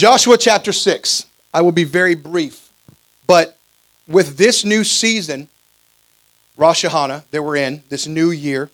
Joshua 0.00 0.38
chapter 0.38 0.72
6. 0.72 1.26
I 1.52 1.60
will 1.60 1.72
be 1.72 1.84
very 1.84 2.14
brief. 2.14 2.72
But 3.26 3.58
with 4.08 4.38
this 4.38 4.64
new 4.64 4.82
season, 4.82 5.50
Rosh 6.56 6.86
Hashanah 6.86 7.24
that 7.30 7.42
we're 7.42 7.56
in, 7.56 7.82
this 7.90 8.06
new 8.06 8.30
year, 8.30 8.70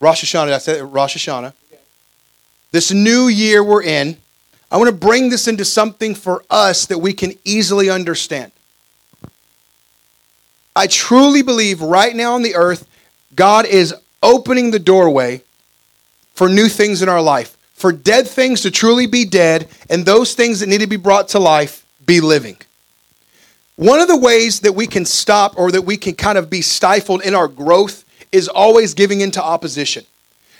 Rosh 0.00 0.22
Hashanah, 0.22 0.52
I 0.52 0.58
said 0.58 0.82
Rosh 0.82 1.16
Hashanah. 1.16 1.54
This 2.72 2.92
new 2.92 3.28
year 3.28 3.64
we're 3.64 3.82
in, 3.82 4.18
I 4.70 4.76
want 4.76 4.90
to 4.90 4.94
bring 4.94 5.30
this 5.30 5.48
into 5.48 5.64
something 5.64 6.14
for 6.14 6.44
us 6.50 6.84
that 6.84 6.98
we 6.98 7.14
can 7.14 7.32
easily 7.44 7.88
understand. 7.88 8.52
I 10.76 10.88
truly 10.88 11.40
believe 11.40 11.80
right 11.80 12.14
now 12.14 12.34
on 12.34 12.42
the 12.42 12.54
earth, 12.54 12.86
God 13.34 13.64
is 13.64 13.94
opening 14.22 14.72
the 14.72 14.78
doorway 14.78 15.40
for 16.34 16.50
new 16.50 16.68
things 16.68 17.00
in 17.00 17.08
our 17.08 17.22
life, 17.22 17.56
for 17.78 17.92
dead 17.92 18.26
things 18.26 18.62
to 18.62 18.70
truly 18.70 19.06
be 19.06 19.24
dead, 19.24 19.68
and 19.88 20.04
those 20.04 20.34
things 20.34 20.60
that 20.60 20.68
need 20.68 20.80
to 20.80 20.86
be 20.86 20.96
brought 20.96 21.28
to 21.28 21.38
life 21.38 21.86
be 22.04 22.20
living. 22.20 22.56
One 23.76 24.00
of 24.00 24.08
the 24.08 24.16
ways 24.16 24.60
that 24.60 24.72
we 24.72 24.88
can 24.88 25.04
stop 25.04 25.56
or 25.56 25.70
that 25.70 25.82
we 25.82 25.96
can 25.96 26.16
kind 26.16 26.36
of 26.36 26.50
be 26.50 26.60
stifled 26.60 27.22
in 27.22 27.34
our 27.36 27.46
growth 27.46 28.04
is 28.32 28.48
always 28.48 28.94
giving 28.94 29.20
into 29.20 29.42
opposition. 29.42 30.04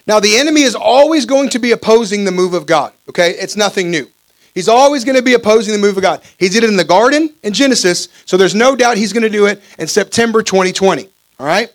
Now, 0.06 0.20
the 0.20 0.36
enemy 0.36 0.62
is 0.62 0.76
always 0.76 1.26
going 1.26 1.48
to 1.50 1.58
be 1.58 1.72
opposing 1.72 2.24
the 2.24 2.30
move 2.30 2.54
of 2.54 2.64
God, 2.64 2.92
okay? 3.08 3.32
It's 3.32 3.56
nothing 3.56 3.90
new. 3.90 4.08
He's 4.54 4.68
always 4.68 5.04
going 5.04 5.16
to 5.16 5.22
be 5.22 5.34
opposing 5.34 5.72
the 5.72 5.80
move 5.80 5.96
of 5.96 6.02
God. 6.02 6.22
He 6.38 6.48
did 6.48 6.64
it 6.64 6.70
in 6.70 6.76
the 6.76 6.84
garden 6.84 7.34
in 7.42 7.52
Genesis, 7.52 8.08
so 8.24 8.36
there's 8.36 8.54
no 8.54 8.76
doubt 8.76 8.96
he's 8.96 9.12
going 9.12 9.24
to 9.24 9.28
do 9.28 9.46
it 9.46 9.60
in 9.78 9.88
September 9.88 10.42
2020, 10.42 11.08
all 11.38 11.46
right? 11.46 11.70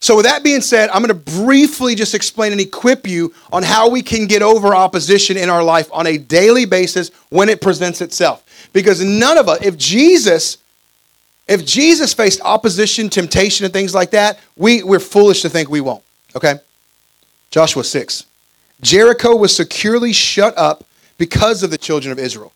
So, 0.00 0.16
with 0.16 0.26
that 0.26 0.44
being 0.44 0.60
said, 0.60 0.90
I'm 0.90 1.02
going 1.02 1.08
to 1.08 1.32
briefly 1.42 1.96
just 1.96 2.14
explain 2.14 2.52
and 2.52 2.60
equip 2.60 3.06
you 3.06 3.34
on 3.52 3.64
how 3.64 3.90
we 3.90 4.00
can 4.00 4.26
get 4.26 4.42
over 4.42 4.74
opposition 4.74 5.36
in 5.36 5.50
our 5.50 5.62
life 5.62 5.88
on 5.92 6.06
a 6.06 6.18
daily 6.18 6.66
basis 6.66 7.10
when 7.30 7.48
it 7.48 7.60
presents 7.60 8.00
itself. 8.00 8.44
Because 8.72 9.02
none 9.02 9.38
of 9.38 9.48
us, 9.48 9.58
if 9.62 9.76
Jesus 9.76 10.58
if 11.48 11.64
Jesus 11.64 12.12
faced 12.12 12.42
opposition, 12.42 13.08
temptation, 13.08 13.64
and 13.64 13.72
things 13.72 13.94
like 13.94 14.10
that, 14.10 14.38
we, 14.56 14.82
we're 14.82 15.00
foolish 15.00 15.40
to 15.42 15.48
think 15.48 15.70
we 15.70 15.80
won't. 15.80 16.04
Okay? 16.36 16.56
Joshua 17.50 17.82
6. 17.82 18.26
Jericho 18.82 19.34
was 19.34 19.56
securely 19.56 20.12
shut 20.12 20.56
up 20.58 20.84
because 21.16 21.62
of 21.62 21.70
the 21.70 21.78
children 21.78 22.12
of 22.12 22.18
Israel. 22.18 22.52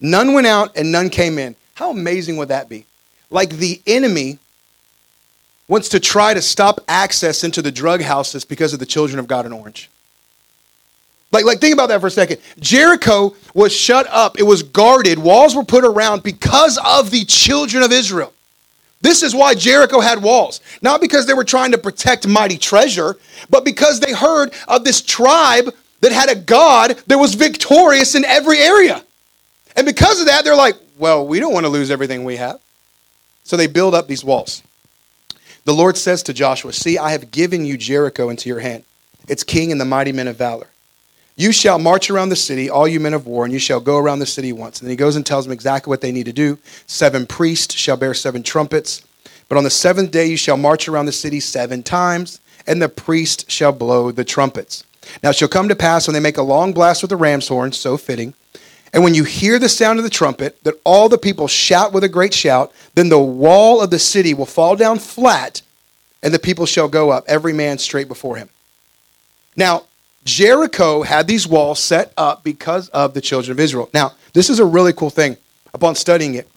None 0.00 0.32
went 0.32 0.46
out 0.46 0.74
and 0.74 0.90
none 0.90 1.10
came 1.10 1.38
in. 1.38 1.54
How 1.74 1.90
amazing 1.90 2.38
would 2.38 2.48
that 2.48 2.68
be? 2.68 2.86
Like 3.28 3.50
the 3.50 3.80
enemy 3.86 4.38
wants 5.70 5.88
to 5.90 6.00
try 6.00 6.34
to 6.34 6.42
stop 6.42 6.80
access 6.88 7.44
into 7.44 7.62
the 7.62 7.70
drug 7.70 8.02
houses 8.02 8.44
because 8.44 8.72
of 8.72 8.80
the 8.80 8.86
children 8.86 9.20
of 9.20 9.28
God 9.28 9.46
in 9.46 9.52
Orange. 9.52 9.88
Like, 11.30 11.44
like 11.44 11.60
think 11.60 11.72
about 11.72 11.90
that 11.90 12.00
for 12.00 12.08
a 12.08 12.10
second. 12.10 12.38
Jericho 12.58 13.36
was 13.54 13.72
shut 13.72 14.08
up, 14.10 14.40
it 14.40 14.42
was 14.42 14.64
guarded, 14.64 15.16
walls 15.20 15.54
were 15.54 15.64
put 15.64 15.84
around 15.84 16.24
because 16.24 16.76
of 16.84 17.12
the 17.12 17.24
children 17.24 17.84
of 17.84 17.92
Israel. 17.92 18.32
This 19.00 19.22
is 19.22 19.32
why 19.32 19.54
Jericho 19.54 20.00
had 20.00 20.20
walls. 20.20 20.60
Not 20.82 21.00
because 21.00 21.24
they 21.26 21.34
were 21.34 21.44
trying 21.44 21.70
to 21.70 21.78
protect 21.78 22.26
mighty 22.26 22.58
treasure, 22.58 23.16
but 23.48 23.64
because 23.64 24.00
they 24.00 24.12
heard 24.12 24.52
of 24.66 24.82
this 24.82 25.00
tribe 25.00 25.72
that 26.00 26.10
had 26.10 26.30
a 26.30 26.34
God 26.34 27.00
that 27.06 27.16
was 27.16 27.34
victorious 27.34 28.16
in 28.16 28.24
every 28.24 28.58
area. 28.58 29.04
And 29.76 29.86
because 29.86 30.18
of 30.20 30.26
that, 30.26 30.44
they're 30.44 30.56
like, 30.56 30.74
well, 30.98 31.24
we 31.24 31.38
don't 31.38 31.54
want 31.54 31.64
to 31.64 31.70
lose 31.70 31.92
everything 31.92 32.24
we 32.24 32.36
have. 32.36 32.60
So 33.44 33.56
they 33.56 33.68
build 33.68 33.94
up 33.94 34.08
these 34.08 34.24
walls. 34.24 34.64
The 35.70 35.76
Lord 35.76 35.96
says 35.96 36.24
to 36.24 36.32
Joshua, 36.32 36.72
See, 36.72 36.98
I 36.98 37.12
have 37.12 37.30
given 37.30 37.64
you 37.64 37.78
Jericho 37.78 38.28
into 38.28 38.48
your 38.48 38.58
hand, 38.58 38.82
its 39.28 39.44
king 39.44 39.70
and 39.70 39.80
the 39.80 39.84
mighty 39.84 40.10
men 40.10 40.26
of 40.26 40.34
valor. 40.34 40.66
You 41.36 41.52
shall 41.52 41.78
march 41.78 42.10
around 42.10 42.30
the 42.30 42.34
city, 42.34 42.68
all 42.68 42.88
you 42.88 42.98
men 42.98 43.14
of 43.14 43.28
war, 43.28 43.44
and 43.44 43.52
you 43.52 43.60
shall 43.60 43.78
go 43.78 43.96
around 43.96 44.18
the 44.18 44.26
city 44.26 44.52
once. 44.52 44.80
And 44.80 44.88
then 44.88 44.90
he 44.90 44.96
goes 44.96 45.14
and 45.14 45.24
tells 45.24 45.44
them 45.44 45.52
exactly 45.52 45.88
what 45.88 46.00
they 46.00 46.10
need 46.10 46.26
to 46.26 46.32
do. 46.32 46.58
Seven 46.88 47.24
priests 47.24 47.76
shall 47.76 47.96
bear 47.96 48.14
seven 48.14 48.42
trumpets. 48.42 49.06
But 49.48 49.58
on 49.58 49.62
the 49.62 49.70
seventh 49.70 50.10
day 50.10 50.26
you 50.26 50.36
shall 50.36 50.56
march 50.56 50.88
around 50.88 51.06
the 51.06 51.12
city 51.12 51.38
seven 51.38 51.84
times, 51.84 52.40
and 52.66 52.82
the 52.82 52.88
priest 52.88 53.48
shall 53.48 53.70
blow 53.70 54.10
the 54.10 54.24
trumpets. 54.24 54.82
Now 55.22 55.30
it 55.30 55.36
shall 55.36 55.46
come 55.46 55.68
to 55.68 55.76
pass 55.76 56.08
when 56.08 56.14
they 56.14 56.18
make 56.20 56.38
a 56.38 56.42
long 56.42 56.72
blast 56.72 57.00
with 57.00 57.10
the 57.10 57.16
ram's 57.16 57.46
horn, 57.46 57.70
so 57.70 57.96
fitting, 57.96 58.34
and 58.92 59.04
when 59.04 59.14
you 59.14 59.24
hear 59.24 59.58
the 59.58 59.68
sound 59.68 59.98
of 59.98 60.04
the 60.04 60.10
trumpet, 60.10 60.62
that 60.64 60.80
all 60.84 61.08
the 61.08 61.18
people 61.18 61.46
shout 61.46 61.92
with 61.92 62.04
a 62.04 62.08
great 62.08 62.34
shout, 62.34 62.72
then 62.94 63.08
the 63.08 63.20
wall 63.20 63.80
of 63.80 63.90
the 63.90 63.98
city 63.98 64.34
will 64.34 64.46
fall 64.46 64.74
down 64.74 64.98
flat, 64.98 65.62
and 66.22 66.32
the 66.34 66.38
people 66.38 66.66
shall 66.66 66.88
go 66.88 67.10
up, 67.10 67.24
every 67.26 67.52
man 67.52 67.78
straight 67.78 68.08
before 68.08 68.36
him. 68.36 68.48
Now, 69.56 69.84
Jericho 70.24 71.02
had 71.02 71.26
these 71.26 71.46
walls 71.46 71.80
set 71.80 72.12
up 72.16 72.44
because 72.44 72.88
of 72.90 73.14
the 73.14 73.20
children 73.20 73.52
of 73.52 73.60
Israel. 73.60 73.88
Now, 73.94 74.12
this 74.32 74.50
is 74.50 74.58
a 74.58 74.64
really 74.64 74.92
cool 74.92 75.10
thing 75.10 75.36
upon 75.72 75.94
studying 75.94 76.34
it. 76.34 76.48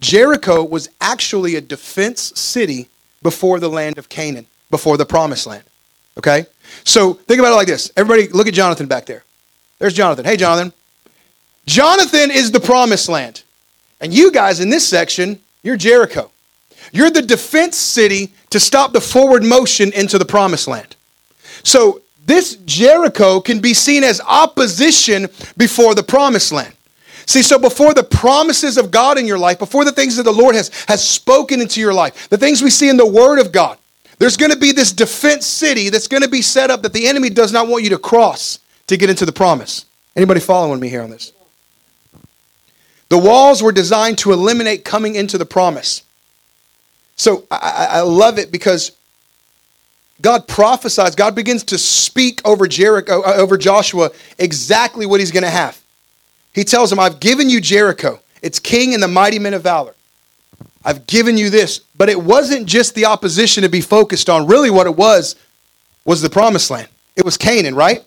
Jericho 0.00 0.64
was 0.64 0.88
actually 1.00 1.54
a 1.54 1.60
defense 1.60 2.32
city 2.38 2.88
before 3.22 3.60
the 3.60 3.68
land 3.68 3.98
of 3.98 4.08
Canaan, 4.08 4.46
before 4.70 4.96
the 4.96 5.06
promised 5.06 5.46
land. 5.46 5.62
Okay? 6.18 6.46
So 6.84 7.14
think 7.14 7.38
about 7.38 7.52
it 7.52 7.56
like 7.56 7.68
this. 7.68 7.92
Everybody, 7.96 8.28
look 8.28 8.48
at 8.48 8.54
Jonathan 8.54 8.86
back 8.86 9.06
there. 9.06 9.22
There's 9.78 9.94
Jonathan. 9.94 10.24
Hey, 10.24 10.36
Jonathan. 10.36 10.72
Jonathan 11.66 12.32
is 12.32 12.50
the 12.50 12.58
promised 12.58 13.08
land. 13.08 13.44
And 14.00 14.12
you 14.12 14.32
guys 14.32 14.58
in 14.58 14.68
this 14.68 14.86
section, 14.86 15.38
you're 15.62 15.76
Jericho. 15.76 16.31
You're 16.92 17.10
the 17.10 17.22
defense 17.22 17.76
city 17.76 18.32
to 18.50 18.60
stop 18.60 18.92
the 18.92 19.00
forward 19.00 19.42
motion 19.42 19.92
into 19.92 20.18
the 20.18 20.24
promised 20.24 20.68
land. 20.68 20.94
So 21.64 22.02
this 22.26 22.56
Jericho 22.66 23.40
can 23.40 23.60
be 23.60 23.74
seen 23.74 24.04
as 24.04 24.20
opposition 24.20 25.28
before 25.56 25.94
the 25.94 26.02
promised 26.02 26.52
land. 26.52 26.74
See, 27.26 27.42
so 27.42 27.58
before 27.58 27.94
the 27.94 28.02
promises 28.02 28.76
of 28.76 28.90
God 28.90 29.16
in 29.16 29.26
your 29.26 29.38
life, 29.38 29.58
before 29.58 29.84
the 29.84 29.92
things 29.92 30.16
that 30.16 30.24
the 30.24 30.32
Lord 30.32 30.54
has, 30.54 30.70
has 30.86 31.06
spoken 31.06 31.60
into 31.60 31.80
your 31.80 31.94
life, 31.94 32.28
the 32.28 32.38
things 32.38 32.62
we 32.62 32.70
see 32.70 32.88
in 32.88 32.96
the 32.96 33.06
Word 33.06 33.38
of 33.38 33.52
God, 33.52 33.78
there's 34.18 34.36
going 34.36 34.50
to 34.50 34.58
be 34.58 34.72
this 34.72 34.92
defense 34.92 35.46
city 35.46 35.88
that's 35.88 36.08
going 36.08 36.22
to 36.22 36.28
be 36.28 36.42
set 36.42 36.70
up 36.70 36.82
that 36.82 36.92
the 36.92 37.06
enemy 37.06 37.30
does 37.30 37.52
not 37.52 37.68
want 37.68 37.84
you 37.84 37.90
to 37.90 37.98
cross 37.98 38.58
to 38.88 38.96
get 38.96 39.08
into 39.08 39.24
the 39.24 39.32
promise. 39.32 39.86
Anybody 40.14 40.40
following 40.40 40.78
me 40.78 40.88
here 40.88 41.02
on 41.02 41.10
this? 41.10 41.32
The 43.08 43.18
walls 43.18 43.62
were 43.62 43.72
designed 43.72 44.18
to 44.18 44.32
eliminate 44.32 44.84
coming 44.84 45.14
into 45.14 45.38
the 45.38 45.46
promise. 45.46 46.02
So 47.16 47.46
I, 47.50 47.88
I 47.90 48.00
love 48.00 48.38
it 48.38 48.50
because 48.50 48.92
God 50.20 50.46
prophesies, 50.46 51.14
God 51.14 51.34
begins 51.34 51.64
to 51.64 51.78
speak 51.78 52.40
over 52.44 52.66
Jericho, 52.66 53.22
uh, 53.22 53.34
over 53.34 53.58
Joshua, 53.58 54.10
exactly 54.38 55.06
what 55.06 55.20
he's 55.20 55.32
going 55.32 55.42
to 55.42 55.50
have. 55.50 55.80
He 56.52 56.64
tells 56.64 56.92
him, 56.92 56.98
I've 56.98 57.20
given 57.20 57.48
you 57.50 57.60
Jericho, 57.60 58.20
its 58.42 58.58
king 58.58 58.94
and 58.94 59.02
the 59.02 59.08
mighty 59.08 59.38
men 59.38 59.54
of 59.54 59.62
valor. 59.62 59.94
I've 60.84 61.06
given 61.06 61.36
you 61.36 61.50
this. 61.50 61.78
But 61.96 62.08
it 62.08 62.20
wasn't 62.20 62.66
just 62.66 62.94
the 62.94 63.06
opposition 63.06 63.62
to 63.62 63.68
be 63.68 63.80
focused 63.80 64.28
on. 64.28 64.46
Really, 64.46 64.70
what 64.70 64.86
it 64.86 64.96
was 64.96 65.36
was 66.04 66.22
the 66.22 66.30
promised 66.30 66.70
land. 66.70 66.88
It 67.16 67.24
was 67.24 67.36
Canaan, 67.36 67.74
right? 67.74 68.04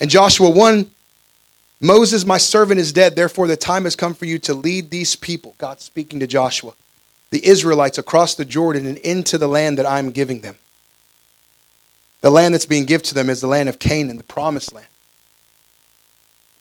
And 0.00 0.08
Joshua 0.10 0.48
1 0.50 0.90
Moses, 1.80 2.26
my 2.26 2.36
servant, 2.36 2.78
is 2.78 2.92
dead. 2.92 3.16
Therefore, 3.16 3.46
the 3.46 3.56
time 3.56 3.84
has 3.84 3.96
come 3.96 4.12
for 4.12 4.26
you 4.26 4.38
to 4.40 4.54
lead 4.54 4.90
these 4.90 5.16
people, 5.16 5.54
God 5.56 5.80
speaking 5.80 6.20
to 6.20 6.26
Joshua, 6.26 6.74
the 7.30 7.46
Israelites, 7.46 7.98
across 7.98 8.34
the 8.34 8.44
Jordan 8.44 8.86
and 8.86 8.98
into 8.98 9.38
the 9.38 9.48
land 9.48 9.78
that 9.78 9.86
I'm 9.86 10.10
giving 10.10 10.40
them. 10.40 10.56
The 12.20 12.30
land 12.30 12.54
that's 12.54 12.66
being 12.66 12.84
given 12.84 13.06
to 13.06 13.14
them 13.14 13.30
is 13.30 13.40
the 13.40 13.46
land 13.46 13.68
of 13.68 13.78
Canaan, 13.78 14.16
the 14.16 14.24
promised 14.24 14.72
land. 14.72 14.86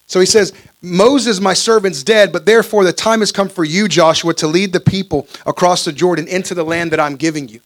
So 0.08 0.20
he 0.20 0.26
says, 0.26 0.54
Moses, 0.82 1.40
my 1.40 1.54
servant's 1.54 2.02
dead, 2.02 2.32
but 2.32 2.46
therefore 2.46 2.84
the 2.84 2.94
time 2.94 3.20
has 3.20 3.32
come 3.32 3.48
for 3.48 3.64
you, 3.64 3.88
Joshua, 3.88 4.34
to 4.36 4.48
lead 4.48 4.74
the 4.74 4.80
people 4.80 5.28
across 5.46 5.86
the 5.86 5.92
Jordan 5.92 6.28
into 6.28 6.56
the 6.56 6.64
land 6.64 6.92
that 6.92 7.00
I'm 7.00 7.16
giving 7.16 7.48
you. 7.48 7.60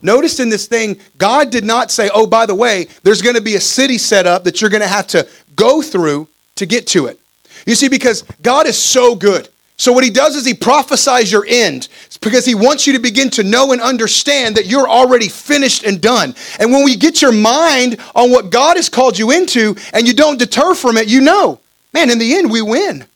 Notice 0.00 0.38
in 0.38 0.48
this 0.48 0.66
thing, 0.66 1.00
God 1.16 1.50
did 1.50 1.64
not 1.64 1.90
say, 1.90 2.08
oh, 2.14 2.26
by 2.26 2.46
the 2.46 2.54
way, 2.54 2.86
there's 3.02 3.20
going 3.20 3.34
to 3.34 3.42
be 3.42 3.56
a 3.56 3.60
city 3.60 3.98
set 3.98 4.26
up 4.26 4.44
that 4.44 4.60
you're 4.60 4.70
going 4.70 4.82
to 4.82 4.86
have 4.86 5.08
to 5.08 5.26
go 5.56 5.82
through 5.82 6.28
to 6.54 6.66
get 6.66 6.86
to 6.88 7.06
it. 7.06 7.18
You 7.66 7.74
see, 7.74 7.88
because 7.88 8.22
God 8.42 8.68
is 8.68 8.78
so 8.78 9.16
good. 9.16 9.48
So 9.78 9.92
what 9.92 10.02
he 10.02 10.10
does 10.10 10.34
is 10.34 10.44
he 10.44 10.54
prophesies 10.54 11.30
your 11.30 11.46
end 11.48 11.88
because 12.20 12.44
he 12.44 12.56
wants 12.56 12.84
you 12.86 12.92
to 12.94 12.98
begin 12.98 13.30
to 13.30 13.44
know 13.44 13.70
and 13.70 13.80
understand 13.80 14.56
that 14.56 14.66
you're 14.66 14.88
already 14.88 15.28
finished 15.28 15.84
and 15.84 16.00
done. 16.00 16.34
And 16.58 16.72
when 16.72 16.84
we 16.84 16.96
get 16.96 17.22
your 17.22 17.30
mind 17.30 18.00
on 18.16 18.32
what 18.32 18.50
God 18.50 18.76
has 18.76 18.88
called 18.88 19.16
you 19.16 19.30
into 19.30 19.76
and 19.92 20.06
you 20.06 20.14
don't 20.14 20.36
deter 20.36 20.74
from 20.74 20.96
it, 20.96 21.06
you 21.06 21.20
know, 21.20 21.60
man, 21.94 22.10
in 22.10 22.18
the 22.18 22.34
end, 22.34 22.50
we 22.50 22.60
win. 22.60 23.06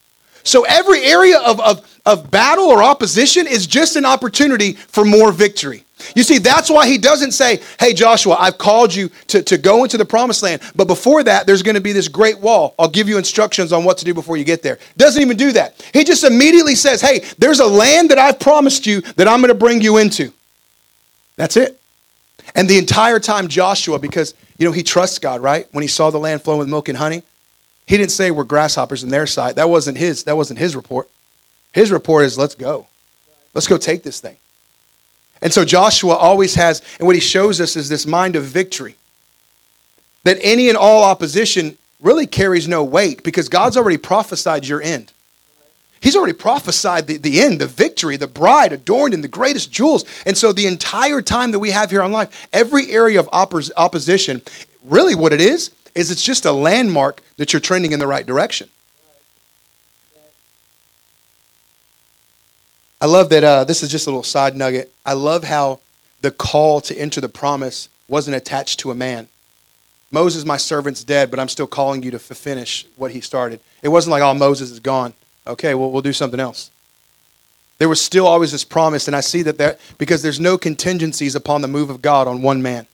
So 0.45 0.65
every 0.65 1.03
area 1.03 1.41
of, 1.41 1.61
of, 1.61 2.01
of 2.07 2.31
battle 2.31 2.67
or 2.67 2.81
opposition 2.81 3.49
is 3.49 3.67
just 3.67 3.97
an 3.97 4.05
opportunity 4.05 4.75
for 4.75 5.05
more 5.05 5.33
victory. 5.33 5.85
You 6.15 6.23
see, 6.23 6.39
that's 6.39 6.71
why 6.71 6.87
he 6.87 6.99
doesn't 6.99 7.33
say, 7.33 7.61
Hey, 7.79 7.93
Joshua, 7.93 8.37
I've 8.39 8.59
called 8.59 8.95
you 8.95 9.11
to, 9.29 9.43
to 9.43 9.59
go 9.59 9.85
into 9.85 9.97
the 9.97 10.05
promised 10.05 10.43
land. 10.43 10.63
But 10.75 10.87
before 10.87 11.23
that, 11.25 11.47
there's 11.47 11.63
going 11.63 11.75
to 11.75 11.81
be 11.81 11.93
this 11.93 12.09
great 12.09 12.39
wall. 12.39 12.75
I'll 12.79 12.89
give 12.89 13.09
you 13.09 13.19
instructions 13.19 13.73
on 13.73 13.85
what 13.85 13.99
to 13.99 14.05
do 14.05 14.15
before 14.15 14.37
you 14.37 14.45
get 14.45 14.63
there. 14.63 14.79
Doesn't 14.97 15.21
even 15.21 15.37
do 15.37 15.53
that. 15.53 15.89
He 15.93 16.05
just 16.05 16.25
immediately 16.25 16.75
says, 16.75 17.01
Hey, 17.01 17.21
there's 17.39 17.61
a 17.61 17.67
land 17.67 18.11
that 18.11 18.19
I've 18.19 18.41
promised 18.41 18.87
you 18.87 19.01
that 19.03 19.29
I'm 19.29 19.41
going 19.41 19.49
to 19.49 19.55
bring 19.55 19.81
you 19.81 19.99
into. 19.99 20.33
That's 21.37 21.57
it. 21.57 21.81
And 22.55 22.69
the 22.69 22.79
entire 22.79 23.19
time, 23.21 23.49
Joshua, 23.49 23.99
because, 23.99 24.35
you 24.59 24.67
know, 24.67 24.73
he 24.73 24.83
trusts 24.83 25.19
God, 25.19 25.41
right? 25.41 25.67
When 25.73 25.83
he 25.83 25.89
saw 25.89 26.11
the 26.11 26.19
land 26.19 26.43
flowing 26.43 26.59
with 26.59 26.69
milk 26.69 26.89
and 26.89 26.99
honey, 26.99 27.23
He 27.87 27.97
didn't 27.97 28.13
say 28.13 28.31
we're 28.31 28.45
grasshoppers 28.45 29.03
in 29.03 29.11
their 29.11 29.27
sight. 29.27 29.57
That 29.57 29.69
wasn't 29.69 29.99
his, 29.99 30.25
that 30.25 30.37
wasn't 30.37 30.59
his 30.59 30.77
report. 30.77 31.09
His 31.73 31.91
report 31.91 32.25
is 32.25 32.39
let's 32.39 32.55
go. 32.55 32.87
Let's 33.55 33.67
go 33.67 33.77
take 33.77 34.03
this 34.03 34.21
thing. 34.21 34.37
And 35.43 35.53
so 35.53 35.65
Joshua 35.65 36.15
always 36.15 36.55
has, 36.55 36.81
and 36.99 37.07
what 37.07 37.17
he 37.17 37.21
shows 37.21 37.61
us 37.61 37.77
is 37.77 37.89
this 37.89 38.07
mind 38.07 38.37
of 38.37 38.45
victory. 38.45 38.95
That 40.25 40.39
any 40.41 40.69
and 40.69 40.79
all 40.79 41.03
opposition 41.03 41.77
really 42.01 42.27
carries 42.27 42.69
no 42.69 42.85
weight 42.85 43.25
because 43.25 43.49
God's 43.49 43.77
already 43.77 43.99
prophesied 43.99 44.67
your 44.67 44.81
end. 44.81 45.13
He's 46.01 46.17
already 46.17 46.33
prophesied 46.33 47.07
the, 47.07 47.17
the 47.17 47.41
end, 47.41 47.61
the 47.61 47.67
victory, 47.67 48.17
the 48.17 48.27
bride 48.27 48.73
adorned 48.73 49.15
in 49.15 49.21
the 49.21 49.29
greatest 49.29 49.71
jewels. 49.71 50.05
And 50.27 50.37
so 50.37 50.53
the 50.53 50.67
entire 50.67 51.23
time 51.23 51.53
that 51.53 51.61
we 51.61 51.71
have 51.71 51.91
here 51.91 52.03
on 52.03 52.11
life, 52.11 52.49
every 52.53 52.91
area 52.91 53.21
of 53.21 53.29
oppos- 53.31 53.71
opposition, 53.77 54.43
really 54.85 55.15
what 55.15 55.33
it 55.33 55.41
is, 55.41 55.71
is 55.95 56.11
it's 56.11 56.25
just 56.25 56.45
a 56.45 56.53
landmark 56.53 57.21
that 57.37 57.53
you're 57.53 57.61
trending 57.61 57.93
in 57.93 58.01
the 58.01 58.07
right 58.07 58.27
direction. 58.27 58.69
I 63.03 63.07
love 63.07 63.31
that 63.31 63.43
uh, 63.43 63.65
this 63.65 63.83
is 63.83 63.91
just 63.91 64.07
a 64.07 64.11
little 64.11 64.23
side 64.23 64.55
nugget. 64.55 64.93
I 65.05 65.15
love 65.15 65.43
how 65.43 65.81
the 66.21 66.31
call 66.31 66.81
to 66.83 66.97
enter 66.97 67.21
the 67.21 67.29
promise 67.29 67.89
wasn't 68.07 68.37
attached 68.37 68.79
to 68.81 68.93
a 68.93 68.95
man. 68.95 69.27
Moses, 70.13 70.45
my 70.45 70.57
servant's 70.57 71.03
dead, 71.03 71.29
but 71.29 71.41
I'm 71.41 71.49
still 71.49 71.67
calling 71.67 72.05
you 72.05 72.13
to 72.13 72.21
finish 72.21 72.87
what 72.95 73.11
he 73.11 73.21
started. 73.21 73.59
It 73.83 73.89
wasn't 73.89 74.13
like, 74.13 74.23
oh, 74.23 74.35
Moses 74.35 74.71
is 74.71 74.79
gone. 74.79 75.15
Okay, 75.49 75.75
well, 75.75 75.91
we'll 75.91 76.01
do 76.01 76.13
something 76.13 76.39
else. 76.39 76.71
There 77.79 77.89
was 77.89 78.01
still 78.01 78.25
always 78.25 78.53
this 78.53 78.63
promise, 78.63 79.09
and 79.09 79.17
I 79.17 79.21
see 79.21 79.43
that 79.43 79.59
there, 79.59 79.79
because 79.99 80.23
there's 80.23 80.39
no 80.39 80.57
contingencies 80.57 81.35
upon 81.35 81.61
the 81.61 81.67
move 81.67 81.91
of 81.91 82.03
God 82.03 82.29
on 82.29 82.41
one 82.41 82.63
man. 82.63 82.87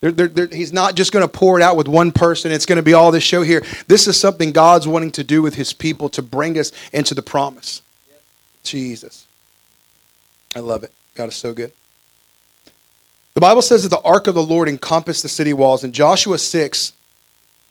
There, 0.00 0.12
there, 0.12 0.28
there, 0.28 0.46
he's 0.46 0.72
not 0.72 0.94
just 0.94 1.12
going 1.12 1.24
to 1.24 1.28
pour 1.28 1.60
it 1.60 1.62
out 1.62 1.76
with 1.76 1.88
one 1.88 2.10
person. 2.10 2.52
It's 2.52 2.64
going 2.64 2.76
to 2.76 2.82
be 2.82 2.94
all 2.94 3.10
this 3.10 3.22
show 3.22 3.42
here. 3.42 3.62
This 3.86 4.06
is 4.06 4.18
something 4.18 4.52
God's 4.52 4.88
wanting 4.88 5.10
to 5.12 5.24
do 5.24 5.42
with 5.42 5.56
his 5.56 5.74
people 5.74 6.08
to 6.10 6.22
bring 6.22 6.58
us 6.58 6.72
into 6.94 7.14
the 7.14 7.22
promise. 7.22 7.82
Jesus. 8.68 9.26
I 10.54 10.60
love 10.60 10.84
it. 10.84 10.92
God 11.14 11.28
is 11.28 11.36
so 11.36 11.52
good. 11.52 11.72
The 13.34 13.40
Bible 13.40 13.62
says 13.62 13.82
that 13.82 13.90
the 13.90 14.00
ark 14.00 14.26
of 14.26 14.34
the 14.34 14.42
Lord 14.42 14.68
encompassed 14.68 15.22
the 15.22 15.28
city 15.28 15.52
walls. 15.52 15.84
In 15.84 15.92
Joshua 15.92 16.38
6, 16.38 16.92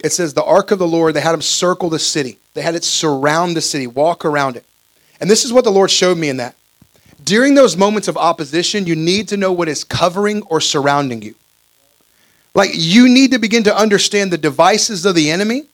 it 0.04 0.12
says 0.12 0.34
the 0.34 0.44
ark 0.44 0.72
of 0.72 0.80
the 0.80 0.88
Lord, 0.88 1.16
they 1.16 1.22
had 1.22 1.32
them 1.32 1.42
circle 1.42 1.90
the 1.90 1.98
city. 1.98 2.38
They 2.54 2.62
had 2.62 2.76
it 2.76 2.84
surround 2.84 3.56
the 3.58 3.62
city, 3.62 3.88
walk 3.88 4.26
around 4.26 4.56
it. 4.56 4.66
And 5.20 5.30
this 5.30 5.44
is 5.44 5.52
what 5.52 5.64
the 5.64 5.72
Lord 5.72 5.90
showed 5.90 6.18
me 6.18 6.30
in 6.30 6.38
that. 6.38 6.56
During 7.24 7.56
those 7.56 7.76
moments 7.76 8.08
of 8.08 8.18
opposition, 8.18 8.86
you 8.86 8.96
need 8.96 9.28
to 9.30 9.38
know 9.38 9.52
what 9.52 9.68
is 9.68 9.84
covering 9.84 10.44
or 10.44 10.62
surrounding 10.62 11.22
you. 11.22 11.34
Like 12.54 12.70
you 12.74 13.10
need 13.10 13.32
to 13.32 13.40
begin 13.40 13.64
to 13.64 13.76
understand 13.76 14.32
the 14.32 14.38
devices 14.38 15.06
of 15.06 15.16
the 15.16 15.32
enemy 15.32 15.66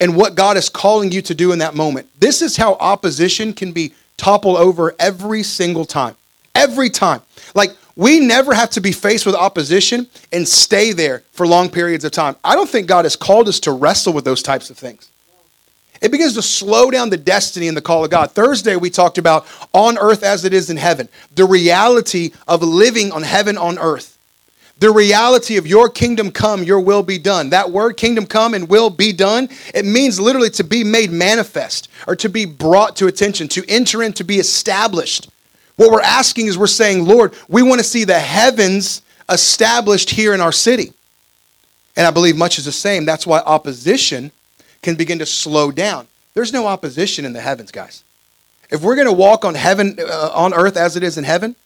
and 0.00 0.16
what 0.16 0.34
God 0.34 0.56
is 0.56 0.68
calling 0.68 1.12
you 1.12 1.22
to 1.22 1.34
do 1.34 1.52
in 1.52 1.60
that 1.60 1.74
moment. 1.74 2.08
This 2.18 2.42
is 2.42 2.56
how 2.56 2.74
opposition 2.74 3.52
can 3.52 3.72
be 3.72 3.92
toppled 4.18 4.58
over 4.58 4.94
every 4.98 5.42
single 5.42 5.86
time. 5.86 6.14
Every 6.54 6.90
time. 6.90 7.22
Like 7.54 7.70
we 7.96 8.20
never 8.20 8.52
have 8.52 8.70
to 8.70 8.80
be 8.80 8.92
faced 8.92 9.24
with 9.24 9.34
opposition 9.34 10.06
and 10.32 10.46
stay 10.46 10.92
there 10.92 11.22
for 11.32 11.46
long 11.46 11.70
periods 11.70 12.04
of 12.04 12.12
time. 12.12 12.36
I 12.44 12.54
don't 12.54 12.68
think 12.68 12.86
God 12.86 13.06
has 13.06 13.16
called 13.16 13.48
us 13.48 13.60
to 13.60 13.72
wrestle 13.72 14.12
with 14.12 14.24
those 14.24 14.42
types 14.42 14.68
of 14.68 14.76
things. 14.76 15.08
It 16.00 16.12
begins 16.12 16.34
to 16.34 16.42
slow 16.42 16.90
down 16.90 17.10
the 17.10 17.16
destiny 17.16 17.66
and 17.66 17.76
the 17.76 17.82
call 17.82 18.04
of 18.04 18.10
God. 18.10 18.30
Thursday, 18.30 18.76
we 18.76 18.90
talked 18.90 19.18
about 19.18 19.46
on 19.72 19.98
earth 19.98 20.22
as 20.22 20.44
it 20.44 20.52
is 20.52 20.70
in 20.70 20.76
heaven, 20.76 21.08
the 21.34 21.44
reality 21.44 22.32
of 22.46 22.62
living 22.62 23.10
on 23.10 23.22
heaven 23.22 23.58
on 23.58 23.78
earth. 23.78 24.17
The 24.80 24.90
reality 24.92 25.56
of 25.56 25.66
your 25.66 25.88
kingdom 25.88 26.30
come, 26.30 26.62
your 26.62 26.80
will 26.80 27.02
be 27.02 27.18
done. 27.18 27.50
That 27.50 27.70
word, 27.70 27.96
kingdom 27.96 28.26
come 28.26 28.54
and 28.54 28.68
will 28.68 28.90
be 28.90 29.12
done, 29.12 29.48
it 29.74 29.84
means 29.84 30.20
literally 30.20 30.50
to 30.50 30.64
be 30.64 30.84
made 30.84 31.10
manifest 31.10 31.88
or 32.06 32.14
to 32.16 32.28
be 32.28 32.44
brought 32.44 32.94
to 32.96 33.08
attention, 33.08 33.48
to 33.48 33.64
enter 33.68 34.02
in, 34.02 34.12
to 34.14 34.24
be 34.24 34.36
established. 34.36 35.30
What 35.76 35.90
we're 35.90 36.00
asking 36.00 36.46
is 36.46 36.56
we're 36.56 36.68
saying, 36.68 37.06
Lord, 37.06 37.34
we 37.48 37.62
want 37.62 37.80
to 37.80 37.84
see 37.84 38.04
the 38.04 38.18
heavens 38.18 39.02
established 39.28 40.10
here 40.10 40.32
in 40.32 40.40
our 40.40 40.52
city. 40.52 40.92
And 41.96 42.06
I 42.06 42.12
believe 42.12 42.36
much 42.36 42.58
is 42.58 42.64
the 42.64 42.72
same. 42.72 43.04
That's 43.04 43.26
why 43.26 43.40
opposition 43.40 44.30
can 44.82 44.94
begin 44.94 45.18
to 45.18 45.26
slow 45.26 45.72
down. 45.72 46.06
There's 46.34 46.52
no 46.52 46.68
opposition 46.68 47.24
in 47.24 47.32
the 47.32 47.40
heavens, 47.40 47.72
guys. 47.72 48.04
If 48.70 48.82
we're 48.82 48.94
going 48.94 49.08
to 49.08 49.12
walk 49.12 49.44
on 49.44 49.54
heaven 49.54 49.98
uh, 49.98 50.30
on 50.32 50.54
earth 50.54 50.76
as 50.76 50.96
it 50.96 51.02
is 51.02 51.18
in 51.18 51.24
heaven, 51.24 51.56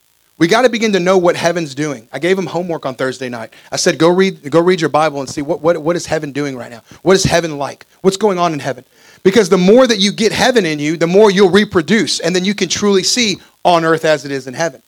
we 0.42 0.48
got 0.48 0.62
to 0.62 0.68
begin 0.68 0.92
to 0.94 0.98
know 0.98 1.18
what 1.18 1.36
heaven's 1.36 1.72
doing. 1.72 2.08
I 2.12 2.18
gave 2.18 2.36
him 2.36 2.46
homework 2.46 2.84
on 2.84 2.96
Thursday 2.96 3.28
night. 3.28 3.54
I 3.70 3.76
said, 3.76 3.96
go 3.96 4.08
read, 4.08 4.50
go 4.50 4.60
read 4.60 4.80
your 4.80 4.90
Bible 4.90 5.20
and 5.20 5.30
see 5.30 5.40
what, 5.40 5.60
what, 5.60 5.78
what 5.80 5.94
is 5.94 6.06
heaven 6.06 6.32
doing 6.32 6.56
right 6.56 6.68
now? 6.68 6.82
What 7.02 7.14
is 7.14 7.22
heaven 7.22 7.58
like? 7.58 7.86
What's 8.00 8.16
going 8.16 8.40
on 8.40 8.52
in 8.52 8.58
heaven? 8.58 8.84
Because 9.22 9.50
the 9.50 9.56
more 9.56 9.86
that 9.86 10.00
you 10.00 10.10
get 10.10 10.32
heaven 10.32 10.66
in 10.66 10.80
you, 10.80 10.96
the 10.96 11.06
more 11.06 11.30
you'll 11.30 11.52
reproduce, 11.52 12.18
and 12.18 12.34
then 12.34 12.44
you 12.44 12.56
can 12.56 12.68
truly 12.68 13.04
see 13.04 13.36
on 13.64 13.84
earth 13.84 14.04
as 14.04 14.24
it 14.24 14.32
is 14.32 14.48
in 14.48 14.54
heaven. 14.54 14.82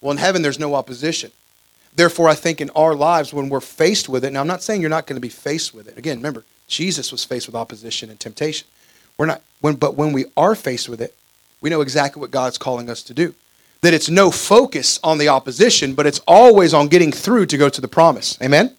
Well, 0.00 0.12
in 0.12 0.18
heaven, 0.18 0.42
there's 0.42 0.60
no 0.60 0.76
opposition. 0.76 1.32
Therefore, 1.96 2.28
I 2.28 2.36
think 2.36 2.60
in 2.60 2.70
our 2.76 2.94
lives, 2.94 3.34
when 3.34 3.48
we're 3.48 3.58
faced 3.58 4.08
with 4.08 4.24
it, 4.24 4.32
now 4.32 4.42
I'm 4.42 4.46
not 4.46 4.62
saying 4.62 4.80
you're 4.80 4.90
not 4.90 5.08
going 5.08 5.16
to 5.16 5.20
be 5.20 5.28
faced 5.28 5.74
with 5.74 5.88
it. 5.88 5.98
Again, 5.98 6.18
remember, 6.18 6.44
Jesus 6.68 7.10
was 7.10 7.24
faced 7.24 7.48
with 7.48 7.56
opposition 7.56 8.10
and 8.10 8.20
temptation. 8.20 8.68
We're 9.18 9.26
not, 9.26 9.42
when, 9.60 9.74
but 9.74 9.96
when 9.96 10.12
we 10.12 10.26
are 10.36 10.54
faced 10.54 10.88
with 10.88 11.00
it, 11.00 11.16
we 11.60 11.68
know 11.68 11.80
exactly 11.80 12.20
what 12.20 12.30
God's 12.30 12.58
calling 12.58 12.88
us 12.88 13.02
to 13.02 13.12
do. 13.12 13.34
That 13.84 13.92
it's 13.92 14.08
no 14.08 14.30
focus 14.30 14.98
on 15.04 15.18
the 15.18 15.28
opposition, 15.28 15.92
but 15.92 16.06
it's 16.06 16.18
always 16.20 16.72
on 16.72 16.88
getting 16.88 17.12
through 17.12 17.44
to 17.46 17.58
go 17.58 17.68
to 17.68 17.82
the 17.82 17.86
promise. 17.86 18.38
Amen? 18.40 18.74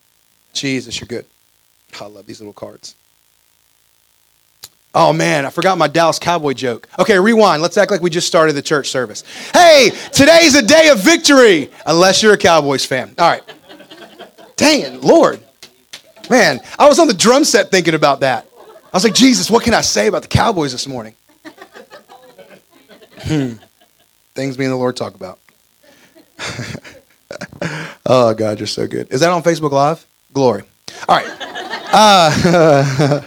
Jesus, 0.52 1.00
you're 1.00 1.08
good. 1.08 1.28
I 2.02 2.06
love 2.06 2.26
these 2.26 2.40
little 2.40 2.54
cards. 2.54 2.96
Oh 4.96 5.14
man, 5.14 5.46
I 5.46 5.52
forgot 5.52 5.78
my 5.78 5.88
Dallas 5.88 6.18
Cowboy 6.18 6.54
joke. 6.54 6.90
Okay, 6.98 7.20
rewind. 7.20 7.62
Let's 7.62 7.78
act 7.78 7.92
like 7.92 8.02
we 8.02 8.10
just 8.10 8.26
started 8.26 8.54
the 8.54 8.64
church 8.64 8.90
service. 8.90 9.24
Hey, 9.54 9.92
today's 10.12 10.56
a 10.56 10.64
day 10.64 10.90
of 10.90 11.02
victory, 11.02 11.70
unless 11.86 12.24
you're 12.24 12.34
a 12.34 12.38
Cowboys 12.38 12.84
fan. 12.84 13.14
All 13.20 13.30
right. 13.30 13.44
Dang 14.56 15.02
Lord. 15.02 15.40
Man, 16.32 16.62
I 16.80 16.90
was 16.90 16.98
on 16.98 17.08
the 17.08 17.14
drum 17.14 17.44
set 17.44 17.70
thinking 17.70 17.94
about 17.94 18.22
that. 18.22 18.48
I 18.58 18.98
was 18.98 19.04
like, 19.04 19.14
Jesus, 19.14 19.52
what 19.52 19.64
can 19.64 19.76
I 19.76 19.82
say 19.82 20.08
about 20.08 20.24
the 20.24 20.30
Cowboys 20.30 20.72
this 20.72 20.88
morning? 20.88 21.14
Hmm. 23.20 23.54
Things 24.36 24.60
me 24.60 24.66
and 24.66 24.74
the 24.74 24.78
Lord 24.78 24.98
talk 24.98 25.16
about. 25.16 25.40
oh, 28.06 28.34
God, 28.34 28.60
you're 28.60 28.68
so 28.68 28.86
good. 28.86 29.12
Is 29.12 29.22
that 29.22 29.32
on 29.32 29.42
Facebook 29.42 29.72
Live? 29.72 30.06
Glory. 30.34 30.64
All 31.08 31.16
right. 31.16 31.28
Uh, 31.98 33.22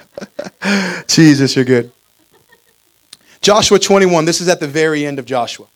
Jesus, 1.09 1.57
you're 1.57 1.65
good. 1.65 1.91
Joshua 3.41 3.79
21, 3.79 4.27
this 4.27 4.43
is 4.43 4.49
at 4.49 4.61
the 4.61 4.69
very 4.69 5.07
end 5.07 5.19
of 5.19 5.25
Joshua. 5.25 5.67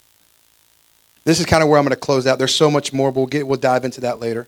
This 1.25 1.41
is 1.41 1.47
kind 1.47 1.63
of 1.63 1.71
where 1.71 1.79
I'm 1.79 1.85
going 1.85 1.95
to 1.95 2.01
close 2.01 2.27
out. 2.27 2.39
There's 2.39 2.55
so 2.55 2.71
much 2.71 2.93
more, 2.93 3.11
we'll, 3.11 3.27
get, 3.27 3.47
we'll 3.47 3.59
dive 3.59 3.87
into 3.87 4.03
that 4.03 4.21
later. 4.21 4.47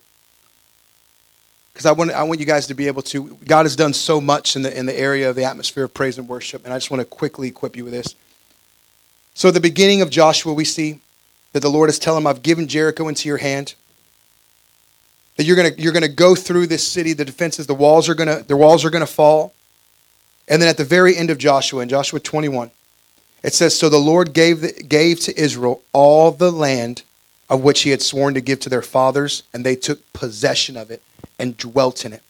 Because 1.72 1.86
I 1.86 1.92
want, 1.92 2.10
I 2.10 2.22
want 2.24 2.40
you 2.40 2.46
guys 2.46 2.66
to 2.66 2.74
be 2.74 2.88
able 2.88 3.02
to, 3.02 3.38
God 3.46 3.64
has 3.64 3.74
done 3.74 3.94
so 3.94 4.20
much 4.20 4.54
in 4.54 4.62
the, 4.62 4.78
in 4.78 4.84
the 4.84 4.98
area 4.98 5.30
of 5.30 5.36
the 5.36 5.44
atmosphere 5.44 5.84
of 5.84 5.94
praise 5.94 6.18
and 6.18 6.28
worship, 6.28 6.64
and 6.64 6.74
I 6.74 6.76
just 6.76 6.90
want 6.90 7.00
to 7.00 7.06
quickly 7.06 7.48
equip 7.48 7.74
you 7.74 7.84
with 7.84 7.94
this. 7.94 8.14
So, 9.34 9.48
at 9.48 9.54
the 9.54 9.60
beginning 9.60 10.00
of 10.00 10.10
Joshua, 10.10 10.52
we 10.52 10.64
see 10.64 11.00
that 11.52 11.60
the 11.60 11.70
Lord 11.70 11.90
is 11.90 11.98
telling 11.98 12.22
him, 12.22 12.26
I've 12.26 12.42
given 12.42 12.68
Jericho 12.68 13.08
into 13.08 13.28
your 13.28 13.38
hand. 13.38 13.74
That 15.36 15.44
you're 15.44 15.56
going 15.56 15.72
you're 15.76 15.92
gonna 15.92 16.08
go 16.08 16.34
through 16.34 16.68
this 16.68 16.86
city, 16.86 17.12
the 17.12 17.24
defenses, 17.24 17.66
the 17.66 17.74
walls 17.74 18.08
are 18.08 18.14
going 18.14 18.28
to, 18.28 18.44
the 18.46 18.56
walls 18.56 18.84
are 18.84 18.90
to 18.90 19.06
fall. 19.06 19.52
And 20.46 20.60
then 20.60 20.68
at 20.68 20.76
the 20.76 20.84
very 20.84 21.16
end 21.16 21.30
of 21.30 21.38
Joshua, 21.38 21.82
in 21.82 21.88
Joshua 21.88 22.20
21, 22.20 22.70
it 23.42 23.54
says, 23.54 23.76
So 23.76 23.88
the 23.88 23.98
Lord 23.98 24.32
gave, 24.32 24.60
the, 24.60 24.72
gave 24.72 25.20
to 25.20 25.38
Israel 25.38 25.82
all 25.92 26.30
the 26.30 26.52
land 26.52 27.02
of 27.48 27.62
which 27.62 27.82
he 27.82 27.90
had 27.90 28.02
sworn 28.02 28.34
to 28.34 28.40
give 28.40 28.60
to 28.60 28.68
their 28.68 28.82
fathers, 28.82 29.42
and 29.52 29.64
they 29.64 29.76
took 29.76 30.12
possession 30.12 30.76
of 30.76 30.90
it 30.90 31.02
and 31.38 31.56
dwelt 31.56 32.04
in 32.04 32.12
it. 32.12 32.22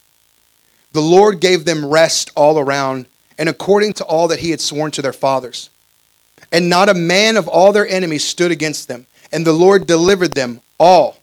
The 0.92 1.00
Lord 1.00 1.40
gave 1.40 1.64
them 1.64 1.86
rest 1.86 2.30
all 2.36 2.58
around, 2.58 3.06
and 3.36 3.48
according 3.48 3.94
to 3.94 4.04
all 4.04 4.28
that 4.28 4.40
he 4.40 4.50
had 4.50 4.60
sworn 4.60 4.90
to 4.92 5.02
their 5.02 5.12
fathers. 5.12 5.70
And 6.52 6.68
not 6.68 6.88
a 6.88 6.94
man 6.94 7.36
of 7.36 7.48
all 7.48 7.72
their 7.72 7.86
enemies 7.86 8.24
stood 8.24 8.50
against 8.50 8.88
them, 8.88 9.06
and 9.32 9.46
the 9.46 9.52
Lord 9.52 9.86
delivered 9.86 10.32
them 10.32 10.60
all. 10.78 11.18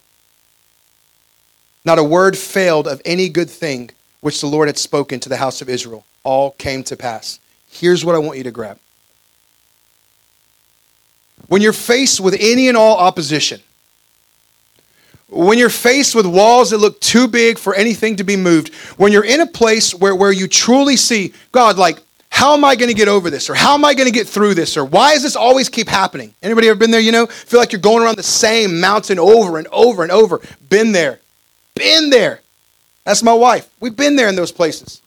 Not 1.84 1.98
a 1.98 2.04
word 2.04 2.36
failed 2.36 2.86
of 2.86 3.02
any 3.04 3.28
good 3.28 3.50
thing 3.50 3.90
which 4.20 4.40
the 4.40 4.46
Lord 4.46 4.68
had 4.68 4.78
spoken 4.78 5.20
to 5.20 5.28
the 5.28 5.36
house 5.36 5.60
of 5.60 5.68
Israel 5.68 6.04
all 6.22 6.52
came 6.52 6.84
to 6.84 6.96
pass. 6.96 7.40
Here's 7.68 8.04
what 8.04 8.14
I 8.14 8.18
want 8.18 8.38
you 8.38 8.44
to 8.44 8.50
grab. 8.50 8.78
When 11.48 11.60
you're 11.60 11.72
faced 11.72 12.20
with 12.20 12.36
any 12.38 12.68
and 12.68 12.76
all 12.76 12.96
opposition, 12.96 13.60
when 15.28 15.58
you're 15.58 15.70
faced 15.70 16.14
with 16.14 16.26
walls 16.26 16.70
that 16.70 16.78
look 16.78 17.00
too 17.00 17.26
big 17.26 17.58
for 17.58 17.74
anything 17.74 18.16
to 18.16 18.24
be 18.24 18.36
moved, 18.36 18.72
when 18.96 19.12
you're 19.12 19.24
in 19.24 19.40
a 19.40 19.46
place 19.46 19.94
where, 19.94 20.14
where 20.14 20.30
you 20.30 20.46
truly 20.46 20.96
see, 20.96 21.32
God, 21.50 21.78
like, 21.78 21.98
how 22.34 22.54
am 22.54 22.64
I 22.64 22.76
going 22.76 22.88
to 22.88 22.94
get 22.94 23.08
over 23.08 23.28
this? 23.28 23.50
Or 23.50 23.54
how 23.54 23.74
am 23.74 23.84
I 23.84 23.92
going 23.92 24.06
to 24.06 24.12
get 24.12 24.26
through 24.26 24.54
this? 24.54 24.78
Or 24.78 24.86
why 24.86 25.12
does 25.12 25.22
this 25.22 25.36
always 25.36 25.68
keep 25.68 25.86
happening? 25.86 26.34
Anybody 26.42 26.68
ever 26.68 26.78
been 26.78 26.90
there, 26.90 26.98
you 26.98 27.12
know? 27.12 27.26
Feel 27.26 27.60
like 27.60 27.72
you're 27.72 27.80
going 27.80 28.02
around 28.02 28.16
the 28.16 28.22
same 28.22 28.80
mountain 28.80 29.18
over 29.18 29.58
and 29.58 29.68
over 29.68 30.02
and 30.02 30.10
over. 30.10 30.40
Been 30.70 30.92
there. 30.92 31.20
Been 31.74 32.08
there. 32.08 32.40
That's 33.04 33.22
my 33.22 33.34
wife. 33.34 33.68
We've 33.80 33.94
been 33.94 34.16
there 34.16 34.28
in 34.28 34.34
those 34.34 34.50
places. 34.50 35.02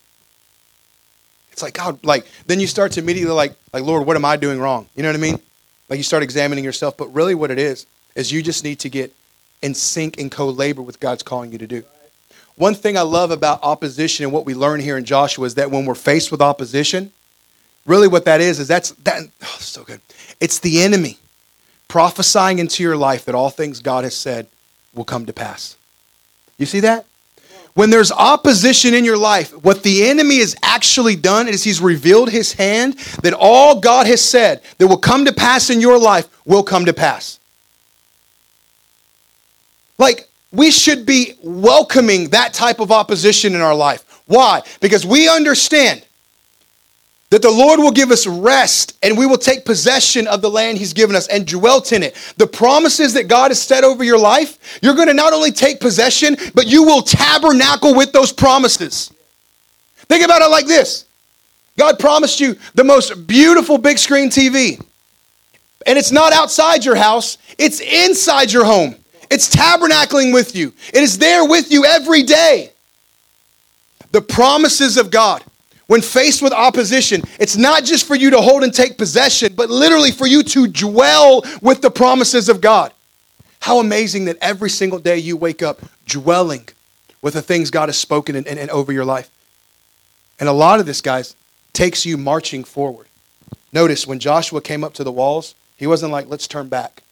It's 1.50 1.62
like 1.62 1.74
God, 1.74 2.02
like 2.04 2.26
then 2.46 2.60
you 2.60 2.68
start 2.68 2.92
to 2.92 3.00
immediately 3.00 3.34
like, 3.34 3.54
like 3.72 3.82
Lord, 3.82 4.06
what 4.06 4.14
am 4.14 4.24
I 4.24 4.36
doing 4.36 4.60
wrong? 4.60 4.86
You 4.94 5.02
know 5.02 5.08
what 5.08 5.16
I 5.16 5.20
mean? 5.20 5.40
Like 5.88 5.96
you 5.96 6.04
start 6.04 6.22
examining 6.22 6.64
yourself, 6.64 6.96
but 6.96 7.12
really 7.12 7.34
what 7.34 7.50
it 7.50 7.58
is 7.58 7.86
is 8.14 8.30
you 8.30 8.40
just 8.40 8.62
need 8.62 8.78
to 8.80 8.88
get 8.88 9.12
in 9.62 9.74
sync 9.74 10.20
and 10.20 10.30
co-labor 10.30 10.80
with 10.80 11.00
God's 11.00 11.24
calling 11.24 11.50
you 11.50 11.58
to 11.58 11.66
do. 11.66 11.82
One 12.54 12.74
thing 12.74 12.96
I 12.96 13.02
love 13.02 13.30
about 13.30 13.62
opposition 13.62 14.24
and 14.24 14.32
what 14.32 14.46
we 14.46 14.54
learn 14.54 14.80
here 14.80 14.96
in 14.96 15.04
Joshua 15.04 15.44
is 15.44 15.56
that 15.56 15.70
when 15.70 15.84
we're 15.84 15.94
faced 15.94 16.30
with 16.30 16.40
opposition, 16.40 17.12
really 17.86 18.08
what 18.08 18.24
that 18.26 18.40
is 18.40 18.58
is 18.58 18.68
that's 18.68 18.90
that 18.90 19.22
oh, 19.42 19.56
so 19.58 19.84
good. 19.84 20.00
It's 20.40 20.58
the 20.58 20.82
enemy 20.82 21.18
prophesying 21.88 22.58
into 22.58 22.82
your 22.82 22.96
life 22.96 23.24
that 23.24 23.34
all 23.34 23.50
things 23.50 23.80
God 23.80 24.04
has 24.04 24.14
said 24.14 24.46
will 24.94 25.04
come 25.04 25.26
to 25.26 25.32
pass. 25.32 25.76
You 26.58 26.66
see 26.66 26.80
that? 26.80 27.06
When 27.74 27.90
there's 27.90 28.10
opposition 28.10 28.94
in 28.94 29.04
your 29.04 29.18
life, 29.18 29.52
what 29.62 29.82
the 29.82 30.08
enemy 30.08 30.38
has 30.38 30.56
actually 30.62 31.14
done 31.14 31.46
is 31.46 31.62
he's 31.62 31.80
revealed 31.80 32.30
his 32.30 32.54
hand 32.54 32.94
that 33.22 33.34
all 33.34 33.80
God 33.80 34.06
has 34.06 34.22
said 34.22 34.62
that 34.78 34.86
will 34.86 34.96
come 34.96 35.26
to 35.26 35.32
pass 35.32 35.68
in 35.68 35.82
your 35.82 35.98
life 35.98 36.26
will 36.46 36.62
come 36.62 36.86
to 36.86 36.94
pass. 36.94 37.38
Like, 39.98 40.26
we 40.52 40.70
should 40.70 41.04
be 41.04 41.34
welcoming 41.42 42.30
that 42.30 42.54
type 42.54 42.80
of 42.80 42.90
opposition 42.90 43.54
in 43.54 43.60
our 43.60 43.74
life. 43.74 44.22
Why? 44.26 44.62
Because 44.80 45.04
we 45.04 45.28
understand 45.28 46.02
that 47.30 47.42
the 47.42 47.50
Lord 47.50 47.80
will 47.80 47.90
give 47.90 48.10
us 48.10 48.26
rest 48.26 48.96
and 49.02 49.18
we 49.18 49.26
will 49.26 49.38
take 49.38 49.64
possession 49.64 50.26
of 50.28 50.42
the 50.42 50.50
land 50.50 50.78
He's 50.78 50.92
given 50.92 51.16
us 51.16 51.26
and 51.28 51.46
dwelt 51.46 51.92
in 51.92 52.02
it. 52.02 52.14
The 52.36 52.46
promises 52.46 53.14
that 53.14 53.28
God 53.28 53.50
has 53.50 53.60
set 53.60 53.84
over 53.84 54.04
your 54.04 54.18
life, 54.18 54.78
you're 54.80 54.94
going 54.94 55.08
to 55.08 55.14
not 55.14 55.32
only 55.32 55.50
take 55.50 55.80
possession, 55.80 56.36
but 56.54 56.66
you 56.66 56.84
will 56.84 57.02
tabernacle 57.02 57.94
with 57.94 58.12
those 58.12 58.32
promises. 58.32 59.12
Think 60.08 60.24
about 60.24 60.42
it 60.42 60.48
like 60.48 60.66
this 60.66 61.06
God 61.76 61.98
promised 61.98 62.40
you 62.40 62.56
the 62.74 62.84
most 62.84 63.26
beautiful 63.26 63.78
big 63.78 63.98
screen 63.98 64.30
TV. 64.30 64.82
And 65.84 65.98
it's 65.98 66.12
not 66.12 66.32
outside 66.32 66.84
your 66.84 66.96
house, 66.96 67.38
it's 67.58 67.80
inside 67.80 68.52
your 68.52 68.64
home. 68.64 68.96
It's 69.30 69.52
tabernacling 69.54 70.32
with 70.32 70.54
you, 70.54 70.72
it 70.94 71.02
is 71.02 71.18
there 71.18 71.44
with 71.44 71.72
you 71.72 71.84
every 71.84 72.22
day. 72.22 72.70
The 74.12 74.22
promises 74.22 74.96
of 74.96 75.10
God 75.10 75.42
when 75.86 76.00
faced 76.00 76.42
with 76.42 76.52
opposition, 76.52 77.22
it's 77.38 77.56
not 77.56 77.84
just 77.84 78.06
for 78.06 78.16
you 78.16 78.30
to 78.30 78.40
hold 78.40 78.64
and 78.64 78.74
take 78.74 78.98
possession, 78.98 79.52
but 79.54 79.70
literally 79.70 80.10
for 80.10 80.26
you 80.26 80.42
to 80.42 80.66
dwell 80.66 81.42
with 81.62 81.80
the 81.80 81.90
promises 81.90 82.48
of 82.48 82.60
God. 82.60 82.92
How 83.60 83.78
amazing 83.78 84.24
that 84.26 84.36
every 84.40 84.70
single 84.70 84.98
day 84.98 85.18
you 85.18 85.36
wake 85.36 85.62
up 85.62 85.80
dwelling 86.06 86.68
with 87.22 87.34
the 87.34 87.42
things 87.42 87.70
God 87.70 87.88
has 87.88 87.96
spoken 87.96 88.36
and, 88.36 88.46
and, 88.46 88.58
and 88.58 88.70
over 88.70 88.92
your 88.92 89.04
life. 89.04 89.30
And 90.38 90.48
a 90.48 90.52
lot 90.52 90.80
of 90.80 90.86
this, 90.86 91.00
guys, 91.00 91.34
takes 91.72 92.04
you 92.04 92.16
marching 92.16 92.64
forward. 92.64 93.06
Notice 93.72 94.06
when 94.06 94.18
Joshua 94.18 94.60
came 94.60 94.84
up 94.84 94.94
to 94.94 95.04
the 95.04 95.12
walls, 95.12 95.54
he 95.76 95.86
wasn't 95.86 96.12
like, 96.12 96.28
let's 96.28 96.46
turn 96.46 96.68
back 96.68 97.02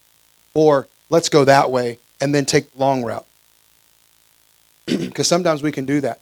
or 0.52 0.88
let's 1.10 1.28
go 1.28 1.44
that 1.44 1.70
way 1.70 1.98
and 2.20 2.34
then 2.34 2.44
take 2.44 2.72
the 2.72 2.78
long 2.78 3.04
route. 3.04 3.26
Because 4.86 5.28
sometimes 5.28 5.62
we 5.62 5.72
can 5.72 5.86
do 5.86 6.00
that. 6.02 6.20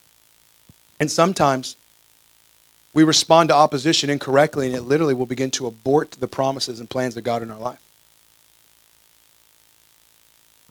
And 1.00 1.10
sometimes 1.10 1.76
we 2.94 3.04
respond 3.04 3.48
to 3.48 3.54
opposition 3.54 4.10
incorrectly, 4.10 4.66
and 4.66 4.76
it 4.76 4.82
literally 4.82 5.14
will 5.14 5.26
begin 5.26 5.50
to 5.52 5.66
abort 5.66 6.12
the 6.12 6.28
promises 6.28 6.78
and 6.78 6.90
plans 6.90 7.16
of 7.16 7.24
God 7.24 7.42
in 7.42 7.50
our 7.50 7.58
life. 7.58 7.80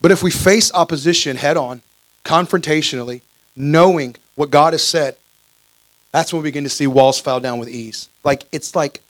But 0.00 0.10
if 0.10 0.22
we 0.22 0.30
face 0.30 0.72
opposition 0.72 1.36
head 1.36 1.56
on, 1.56 1.82
confrontationally, 2.24 3.22
knowing 3.56 4.16
what 4.34 4.50
God 4.50 4.72
has 4.72 4.82
said, 4.82 5.16
that's 6.10 6.32
when 6.32 6.42
we 6.42 6.48
begin 6.48 6.64
to 6.64 6.70
see 6.70 6.86
walls 6.86 7.18
fall 7.18 7.40
down 7.40 7.58
with 7.58 7.68
ease. 7.68 8.08
Like 8.24 8.44
it's 8.52 8.74
like 8.74 9.00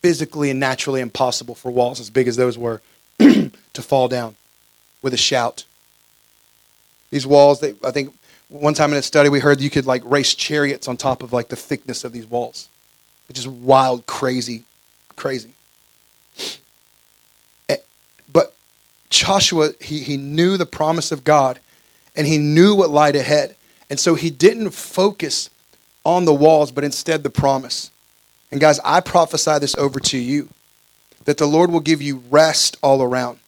physically 0.00 0.50
and 0.50 0.60
naturally 0.60 1.00
impossible 1.00 1.54
for 1.54 1.70
walls 1.70 2.00
as 2.00 2.10
big 2.10 2.28
as 2.28 2.36
those 2.36 2.56
were 2.56 2.80
to 3.18 3.82
fall 3.82 4.08
down 4.08 4.36
with 5.02 5.12
a 5.12 5.18
shout. 5.18 5.64
These 7.10 7.26
walls, 7.26 7.60
they, 7.60 7.74
I 7.82 7.90
think 7.90 8.14
one 8.48 8.74
time 8.74 8.92
in 8.92 8.98
a 8.98 9.02
study 9.02 9.28
we 9.28 9.40
heard 9.40 9.60
you 9.60 9.70
could 9.70 9.86
like 9.86 10.02
race 10.04 10.34
chariots 10.34 10.88
on 10.88 10.96
top 10.96 11.22
of 11.22 11.32
like 11.32 11.48
the 11.48 11.56
thickness 11.56 12.04
of 12.04 12.12
these 12.12 12.26
walls. 12.26 12.68
Which 13.28 13.38
is 13.38 13.46
wild 13.46 14.06
crazy 14.06 14.64
crazy. 15.16 15.50
Eh, 17.68 17.76
but 18.32 18.54
joshua 19.10 19.70
he, 19.80 19.98
he 20.00 20.16
knew 20.16 20.56
the 20.56 20.66
promise 20.66 21.12
of 21.12 21.24
god 21.24 21.58
and 22.16 22.26
he 22.26 22.38
knew 22.38 22.74
what 22.74 22.90
lied 22.90 23.16
ahead. 23.16 23.54
And 23.90 23.98
so 23.98 24.14
he 24.14 24.30
didn't 24.30 24.70
focus 24.70 25.50
on 26.04 26.24
the 26.24 26.34
walls 26.34 26.72
but 26.72 26.84
instead 26.84 27.22
the 27.22 27.30
promise. 27.30 27.90
And 28.50 28.60
guys 28.60 28.80
i 28.84 29.00
prophesy 29.00 29.58
this 29.58 29.74
over 29.76 30.00
to 30.00 30.18
you 30.18 30.48
that 31.26 31.36
the 31.36 31.46
lord 31.46 31.70
will 31.70 31.80
give 31.80 32.00
you 32.00 32.22
rest 32.30 32.78
all 32.82 33.02
around 33.02 33.38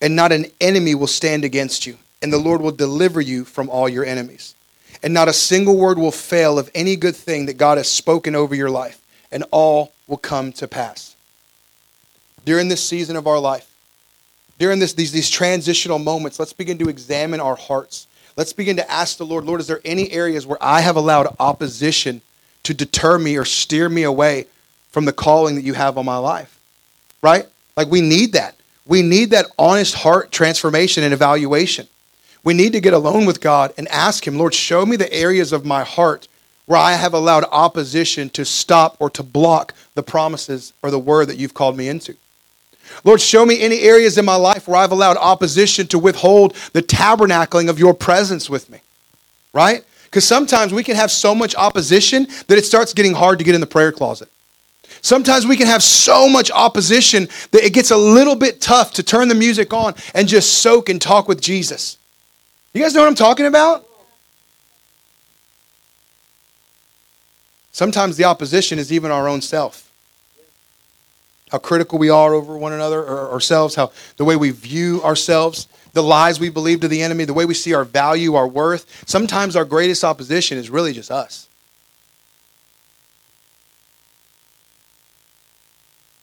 and 0.00 0.16
not 0.16 0.32
an 0.32 0.46
enemy 0.60 0.96
will 0.96 1.06
stand 1.06 1.44
against 1.44 1.86
you 1.86 1.96
and 2.22 2.32
the 2.32 2.38
Lord 2.38 2.60
will 2.60 2.72
deliver 2.72 3.20
you 3.20 3.44
from 3.44 3.70
all 3.70 3.88
your 3.88 4.04
enemies. 4.04 4.54
And 5.02 5.14
not 5.14 5.28
a 5.28 5.32
single 5.32 5.76
word 5.76 5.98
will 5.98 6.12
fail 6.12 6.58
of 6.58 6.70
any 6.74 6.96
good 6.96 7.16
thing 7.16 7.46
that 7.46 7.56
God 7.56 7.78
has 7.78 7.88
spoken 7.88 8.34
over 8.34 8.54
your 8.54 8.70
life, 8.70 9.00
and 9.32 9.44
all 9.50 9.92
will 10.06 10.18
come 10.18 10.52
to 10.52 10.68
pass. 10.68 11.16
During 12.44 12.68
this 12.68 12.82
season 12.82 13.16
of 13.16 13.26
our 13.26 13.38
life, 13.38 13.66
during 14.58 14.78
this, 14.78 14.92
these, 14.92 15.12
these 15.12 15.30
transitional 15.30 15.98
moments, 15.98 16.38
let's 16.38 16.52
begin 16.52 16.76
to 16.78 16.88
examine 16.90 17.40
our 17.40 17.56
hearts. 17.56 18.06
Let's 18.36 18.52
begin 18.52 18.76
to 18.76 18.90
ask 18.90 19.16
the 19.16 19.24
Lord, 19.24 19.44
Lord, 19.44 19.60
is 19.60 19.66
there 19.66 19.80
any 19.84 20.10
areas 20.12 20.46
where 20.46 20.58
I 20.60 20.82
have 20.82 20.96
allowed 20.96 21.34
opposition 21.40 22.20
to 22.64 22.74
deter 22.74 23.18
me 23.18 23.36
or 23.36 23.46
steer 23.46 23.88
me 23.88 24.02
away 24.02 24.46
from 24.90 25.06
the 25.06 25.12
calling 25.12 25.54
that 25.54 25.62
you 25.62 25.72
have 25.72 25.96
on 25.96 26.04
my 26.04 26.18
life? 26.18 26.58
Right? 27.22 27.46
Like 27.76 27.88
we 27.88 28.02
need 28.02 28.34
that. 28.34 28.54
We 28.86 29.02
need 29.02 29.30
that 29.30 29.46
honest 29.58 29.94
heart 29.94 30.30
transformation 30.30 31.04
and 31.04 31.14
evaluation. 31.14 31.88
We 32.42 32.54
need 32.54 32.72
to 32.72 32.80
get 32.80 32.94
alone 32.94 33.26
with 33.26 33.40
God 33.40 33.72
and 33.76 33.86
ask 33.88 34.26
Him, 34.26 34.38
Lord, 34.38 34.54
show 34.54 34.86
me 34.86 34.96
the 34.96 35.12
areas 35.12 35.52
of 35.52 35.64
my 35.64 35.84
heart 35.84 36.28
where 36.66 36.78
I 36.78 36.92
have 36.92 37.14
allowed 37.14 37.44
opposition 37.50 38.30
to 38.30 38.44
stop 38.44 38.96
or 38.98 39.10
to 39.10 39.22
block 39.22 39.74
the 39.94 40.02
promises 40.02 40.72
or 40.82 40.90
the 40.90 40.98
word 40.98 41.28
that 41.28 41.36
you've 41.36 41.54
called 41.54 41.76
me 41.76 41.88
into. 41.88 42.14
Lord, 43.04 43.20
show 43.20 43.44
me 43.44 43.60
any 43.60 43.80
areas 43.80 44.18
in 44.18 44.24
my 44.24 44.36
life 44.36 44.66
where 44.66 44.76
I've 44.76 44.92
allowed 44.92 45.16
opposition 45.16 45.86
to 45.88 45.98
withhold 45.98 46.54
the 46.72 46.82
tabernacling 46.82 47.68
of 47.68 47.78
your 47.78 47.94
presence 47.94 48.48
with 48.48 48.70
me. 48.70 48.80
Right? 49.52 49.84
Because 50.04 50.24
sometimes 50.24 50.72
we 50.72 50.84
can 50.84 50.96
have 50.96 51.10
so 51.10 51.34
much 51.34 51.54
opposition 51.54 52.26
that 52.48 52.58
it 52.58 52.64
starts 52.64 52.94
getting 52.94 53.14
hard 53.14 53.38
to 53.38 53.44
get 53.44 53.54
in 53.54 53.60
the 53.60 53.66
prayer 53.66 53.92
closet. 53.92 54.28
Sometimes 55.02 55.46
we 55.46 55.56
can 55.56 55.66
have 55.66 55.82
so 55.82 56.28
much 56.28 56.50
opposition 56.50 57.28
that 57.52 57.64
it 57.64 57.72
gets 57.72 57.90
a 57.90 57.96
little 57.96 58.34
bit 58.34 58.60
tough 58.60 58.92
to 58.94 59.02
turn 59.02 59.28
the 59.28 59.34
music 59.34 59.72
on 59.72 59.94
and 60.14 60.28
just 60.28 60.62
soak 60.62 60.88
and 60.88 61.00
talk 61.00 61.26
with 61.26 61.40
Jesus. 61.40 61.96
You 62.72 62.82
guys 62.82 62.94
know 62.94 63.00
what 63.00 63.08
I'm 63.08 63.14
talking 63.14 63.46
about? 63.46 63.86
Sometimes 67.72 68.16
the 68.16 68.24
opposition 68.24 68.78
is 68.78 68.92
even 68.92 69.10
our 69.10 69.28
own 69.28 69.40
self. 69.40 69.90
How 71.50 71.58
critical 71.58 71.98
we 71.98 72.10
are 72.10 72.32
over 72.32 72.56
one 72.56 72.72
another 72.72 73.00
or 73.00 73.32
ourselves, 73.32 73.74
how 73.74 73.90
the 74.16 74.24
way 74.24 74.36
we 74.36 74.50
view 74.50 75.02
ourselves, 75.02 75.66
the 75.92 76.02
lies 76.02 76.38
we 76.38 76.48
believe 76.48 76.80
to 76.80 76.88
the 76.88 77.02
enemy, 77.02 77.24
the 77.24 77.34
way 77.34 77.44
we 77.44 77.54
see 77.54 77.74
our 77.74 77.84
value, 77.84 78.34
our 78.34 78.46
worth. 78.46 79.02
Sometimes 79.08 79.56
our 79.56 79.64
greatest 79.64 80.04
opposition 80.04 80.58
is 80.58 80.70
really 80.70 80.92
just 80.92 81.10
us. 81.10 81.48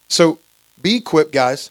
So 0.08 0.38
be 0.80 0.96
equipped, 0.96 1.32
guys, 1.32 1.70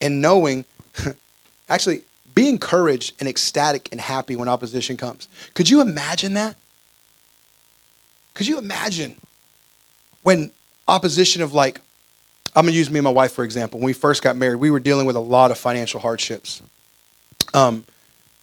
in 0.00 0.20
knowing, 0.20 0.64
actually, 1.68 2.02
be 2.34 2.48
encouraged 2.48 3.14
and 3.20 3.28
ecstatic 3.28 3.88
and 3.92 4.00
happy 4.00 4.36
when 4.36 4.48
opposition 4.48 4.96
comes. 4.96 5.28
Could 5.54 5.68
you 5.68 5.80
imagine 5.80 6.34
that? 6.34 6.56
Could 8.34 8.46
you 8.46 8.58
imagine 8.58 9.16
when 10.22 10.50
opposition 10.88 11.42
of 11.42 11.52
like, 11.52 11.80
I'm 12.54 12.64
gonna 12.66 12.76
use 12.76 12.90
me 12.90 12.98
and 12.98 13.04
my 13.04 13.10
wife 13.10 13.32
for 13.32 13.44
example. 13.44 13.80
When 13.80 13.86
we 13.86 13.92
first 13.92 14.22
got 14.22 14.36
married, 14.36 14.56
we 14.56 14.70
were 14.70 14.80
dealing 14.80 15.06
with 15.06 15.16
a 15.16 15.20
lot 15.20 15.50
of 15.50 15.58
financial 15.58 16.00
hardships. 16.00 16.62
Um, 17.54 17.84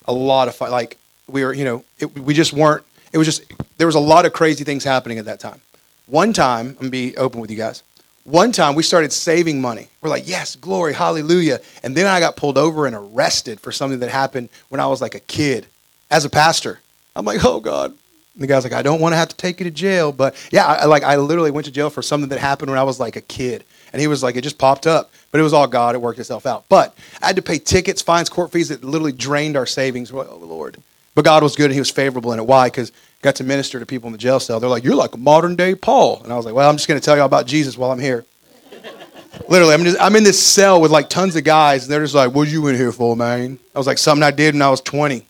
a 0.05 0.13
lot 0.13 0.47
of 0.47 0.59
like 0.61 0.97
we 1.27 1.43
were, 1.43 1.53
you 1.53 1.63
know, 1.63 1.83
it, 1.99 2.17
we 2.17 2.33
just 2.33 2.53
weren't. 2.53 2.83
It 3.11 3.17
was 3.17 3.27
just 3.27 3.43
there 3.77 3.87
was 3.87 3.95
a 3.95 3.99
lot 3.99 4.25
of 4.25 4.33
crazy 4.33 4.63
things 4.63 4.83
happening 4.83 5.19
at 5.19 5.25
that 5.25 5.39
time. 5.39 5.61
One 6.07 6.33
time, 6.33 6.69
I'm 6.69 6.73
gonna 6.75 6.89
be 6.89 7.15
open 7.17 7.39
with 7.39 7.51
you 7.51 7.57
guys. 7.57 7.83
One 8.29 8.51
time 8.51 8.75
we 8.75 8.83
started 8.83 9.11
saving 9.11 9.59
money. 9.59 9.87
We're 10.01 10.11
like, 10.11 10.27
yes, 10.27 10.55
glory, 10.55 10.93
hallelujah. 10.93 11.61
And 11.81 11.97
then 11.97 12.05
I 12.05 12.19
got 12.19 12.35
pulled 12.35 12.59
over 12.59 12.85
and 12.85 12.95
arrested 12.95 13.59
for 13.59 13.71
something 13.71 13.99
that 14.01 14.09
happened 14.11 14.49
when 14.69 14.79
I 14.79 14.85
was 14.85 15.01
like 15.01 15.15
a 15.15 15.19
kid 15.19 15.65
as 16.11 16.25
a 16.25 16.29
pastor. 16.29 16.79
I'm 17.15 17.25
like, 17.25 17.43
oh 17.43 17.59
God. 17.59 17.89
And 17.89 18.43
the 18.43 18.45
guy's 18.45 18.63
like, 18.63 18.73
I 18.73 18.83
don't 18.83 19.01
want 19.01 19.13
to 19.13 19.17
have 19.17 19.29
to 19.29 19.35
take 19.35 19.59
you 19.59 19.63
to 19.63 19.71
jail. 19.71 20.11
But 20.11 20.35
yeah, 20.51 20.67
I, 20.67 20.85
like 20.85 21.01
I 21.01 21.15
literally 21.15 21.49
went 21.49 21.65
to 21.65 21.71
jail 21.71 21.89
for 21.89 22.03
something 22.03 22.29
that 22.29 22.39
happened 22.39 22.69
when 22.69 22.79
I 22.79 22.83
was 22.83 22.99
like 22.99 23.15
a 23.15 23.21
kid. 23.21 23.63
And 23.93 23.99
he 23.99 24.07
was 24.07 24.21
like, 24.21 24.35
it 24.35 24.41
just 24.41 24.59
popped 24.59 24.85
up. 24.85 25.11
But 25.31 25.39
it 25.39 25.43
was 25.43 25.53
all 25.53 25.65
God. 25.65 25.95
It 25.95 26.01
worked 26.01 26.19
itself 26.19 26.45
out. 26.45 26.65
But 26.69 26.95
I 27.23 27.27
had 27.27 27.35
to 27.37 27.41
pay 27.41 27.57
tickets, 27.57 28.03
fines, 28.03 28.29
court 28.29 28.51
fees 28.51 28.69
that 28.69 28.83
literally 28.83 29.11
drained 29.11 29.57
our 29.57 29.65
savings. 29.65 30.13
Like, 30.13 30.27
Oh, 30.29 30.37
Lord. 30.37 30.77
But 31.15 31.25
God 31.25 31.41
was 31.41 31.55
good 31.55 31.65
and 31.65 31.73
he 31.73 31.79
was 31.79 31.89
favorable 31.89 32.31
in 32.31 32.37
it. 32.39 32.45
Why? 32.45 32.67
Because 32.67 32.91
got 33.21 33.35
to 33.35 33.43
minister 33.43 33.79
to 33.79 33.85
people 33.85 34.07
in 34.07 34.11
the 34.11 34.17
jail 34.17 34.39
cell. 34.39 34.59
They're 34.59 34.69
like, 34.69 34.83
"You're 34.83 34.95
like 34.95 35.13
a 35.13 35.17
modern 35.17 35.55
day 35.55 35.75
Paul," 35.75 36.21
and 36.23 36.31
I 36.31 36.35
was 36.35 36.45
like, 36.45 36.55
"Well, 36.55 36.69
I'm 36.69 36.77
just 36.77 36.87
going 36.87 36.99
to 36.99 37.03
tell 37.03 37.15
you 37.15 37.21
all 37.21 37.27
about 37.27 37.47
Jesus 37.47 37.77
while 37.77 37.91
I'm 37.91 37.99
here." 37.99 38.25
Literally, 39.47 39.73
I'm 39.73 39.83
just 39.83 39.99
I'm 39.99 40.15
in 40.15 40.23
this 40.23 40.41
cell 40.41 40.81
with 40.81 40.91
like 40.91 41.09
tons 41.09 41.35
of 41.35 41.43
guys, 41.43 41.83
and 41.83 41.91
they're 41.91 42.01
just 42.01 42.15
like, 42.15 42.33
"What 42.33 42.47
you 42.47 42.67
in 42.67 42.75
here 42.75 42.91
for, 42.91 43.15
man?" 43.15 43.59
I 43.75 43.77
was 43.77 43.87
like, 43.87 43.97
"Something 43.97 44.23
I 44.23 44.31
did 44.31 44.55
when 44.55 44.61
I 44.61 44.69
was 44.69 44.81
20," 44.81 45.25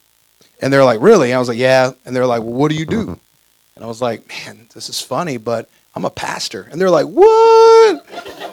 and 0.61 0.71
they're 0.71 0.85
like, 0.85 1.01
"Really?" 1.01 1.31
And 1.31 1.35
I 1.35 1.39
was 1.39 1.47
like, 1.47 1.57
"Yeah," 1.57 1.91
and 2.05 2.15
they're 2.15 2.25
like, 2.25 2.41
"Well, 2.41 2.53
what 2.53 2.69
do 2.69 2.75
you 2.75 2.85
do?" 2.85 3.19
And 3.75 3.83
I 3.83 3.87
was 3.87 4.01
like, 4.01 4.27
"Man, 4.27 4.67
this 4.73 4.89
is 4.89 5.01
funny, 5.01 5.37
but 5.37 5.69
I'm 5.95 6.05
a 6.05 6.09
pastor," 6.09 6.67
and 6.71 6.79
they're 6.79 6.89
like, 6.89 7.07
"What?" 7.07 8.05